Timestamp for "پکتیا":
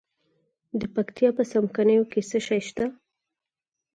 0.95-1.29